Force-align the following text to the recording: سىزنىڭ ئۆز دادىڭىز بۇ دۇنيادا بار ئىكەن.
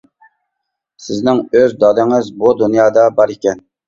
سىزنىڭ 1.07 1.41
ئۆز 1.59 1.75
دادىڭىز 1.83 2.31
بۇ 2.39 2.49
دۇنيادا 2.63 3.05
بار 3.21 3.35
ئىكەن. 3.35 3.63